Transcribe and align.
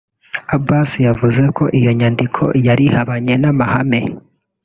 Abbasi 0.55 0.97
yavuze 1.07 1.41
ko 1.57 1.63
iyo 1.79 1.91
nyandiko 1.99 2.43
yari 2.67 2.83
“ihabanye 2.89 3.33
n’amahame 3.41 3.99